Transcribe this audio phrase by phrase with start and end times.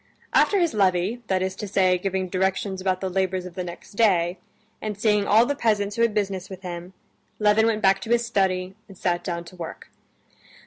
[0.33, 3.91] After his levee, that is to say, giving directions about the labors of the next
[3.91, 4.39] day,
[4.81, 6.93] and seeing all the peasants who had business with him,
[7.37, 9.89] Levin went back to his study and sat down to work.